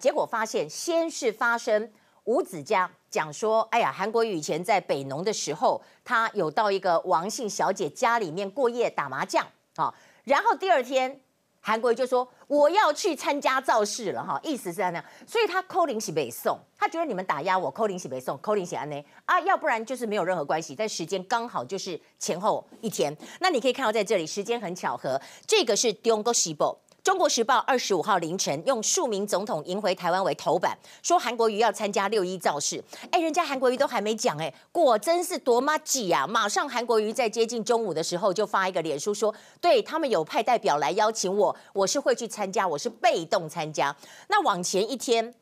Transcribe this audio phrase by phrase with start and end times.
[0.00, 1.90] 结果发现先是发生
[2.24, 9.46] 吴子嘉讲说，哎呀，韩国瑜以前在北农的时候，他有到一个王姓小姐家里面过夜打麻将
[9.76, 9.94] 啊，
[10.24, 11.20] 然后第二天。
[11.66, 23.16] 韩国瑜就说我要去参加造势了哈，意思是这样，所以他扣零喜北送，他觉得你们打压我，扣零喜北送，扣零喜安内啊，要不然就是没有任何关系，但时间刚好就是前后一天。
[23.40, 26.78] 那你可以看到在这里时间很巧合，这个是中国时报。
[27.04, 32.82] 中国时报二十五号凌晨用“庶民总统迎回台湾”为头版，说韩国瑜要参加六一造势。
[33.10, 36.26] 哎，人家韩国瑜都还没讲，哎，果真是多么急啊！
[36.26, 43.94] 马上韩国瑜在接近中午的时候就发一个脸书说，对他们有派代表来邀请我，我是会去参加，我是被动参加。
[44.28, 45.34] 那往前一天。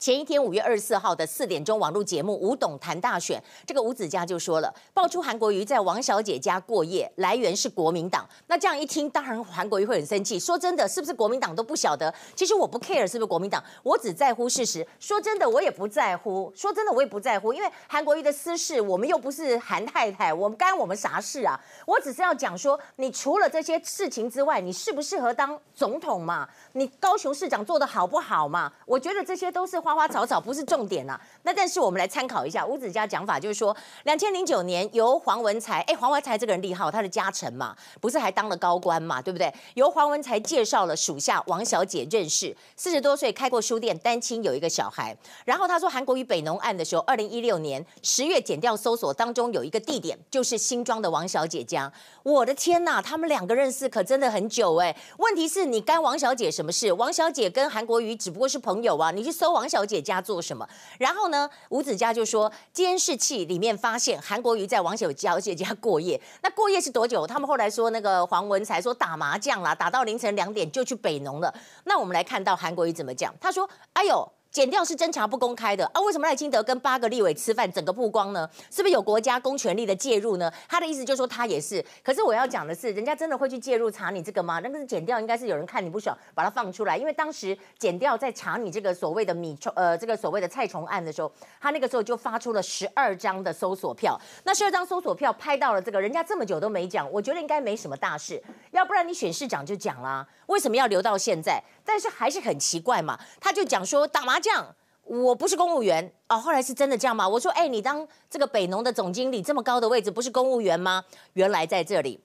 [0.00, 8.26] 前一天五月二十四号的四点钟网络节目《吴董谈大选》，这个吴子嘉就说了，爆出韩国瑜在王小姐家过夜，来源是国民党。
[8.46, 10.40] 那这样一听，当然韩国瑜会很生气。
[10.40, 12.10] 说真的，是不是国民党都不晓得？
[12.34, 14.88] 其实我不 care 是不是国民党，我只在乎事实。
[14.98, 16.50] 说真的，我也不在乎。
[16.56, 21.60] 说真的，我也不在乎，因为韩国瑜的私事，我们又不是韩太太，我们干我们啥事啊？
[21.84, 26.48] 我只是要讲说，你除了这些事情之外，你适不适合当总统嘛？
[26.72, 28.72] 你高雄市长做的好不好嘛？
[28.86, 31.20] 我觉得这些都是花花草草，不是重点呐、啊。
[31.42, 39.52] 那但是我们来参考一下吴子嘉讲法，就是说，两千零九年由黄文才，哎，黄文才这个人厉害，他的家臣嘛，不是还当了高官嘛，对不对？
[39.74, 45.16] 由黄文才介绍了属下王小姐认识，四十多岁，开过书店，单亲，有一个小孩。
[45.44, 51.92] 然后他说，韩国瑜北农案的时候，二零一六年十月检调搜索当中有一个地点，就是新庄的王小姐家。
[52.22, 54.96] 我的天呐，他们两个认识可真的很久哎。
[55.16, 56.92] 问题是你干王小姐什么事？
[56.92, 60.68] 王小姐跟韩国瑜只不过是朋友啊，你去搜王小小姐家做什么？
[60.98, 66.20] 然后呢，吴子嘉就说监视器里面发现韩国瑜在王小姐家过夜。
[66.42, 67.26] 那过夜是多久？
[67.26, 71.52] 他们后来说那个黄文才说打麻将啦，打到凌晨两点就去北农了。
[71.84, 76.00] 那我们来看到韩国瑜怎么讲，他说：“哎呦。”剪掉是侦查不公开的啊？
[76.00, 78.48] 为什么赖清德跟八个立委吃饭，整个曝光呢？
[78.68, 80.52] 是不是有国家公权力的介入呢？
[80.68, 81.84] 他的意思就是说他也是。
[82.02, 84.58] 可是我要讲的是，人家真的会去介入查你这个吗？
[84.58, 86.96] 那个是检调，应该是有人看你不爽，把它放出来。
[86.96, 94.20] 因为当时剪掉在查你这个所谓的米虫，呃，这个所谓的蔡虫案的时候，他那个时候就发出了十二张的搜索票。
[94.42, 98.42] 那十二张搜索票拍到了这个，人家这么久都没讲，我觉得应该没什么大事。
[98.72, 101.62] 要不然你选市长就讲啦，为什么要留到现在？
[101.84, 104.74] 但是还是很奇怪嘛，他就讲说打麻这样，
[105.04, 106.38] 我不是公务员哦。
[106.38, 107.28] 后来是真的这样吗？
[107.28, 111.04] 我说，哎，你当这个北农的总经理这么高的位置，不是公务员吗？
[111.34, 112.20] 原来在这里。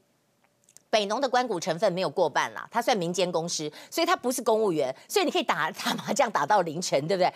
[0.87, 7.33] 北农的官股成分没有过半啦，他算民间公司，所以他不是公务员，所以你可以打打麻将打到凌晨，对不对？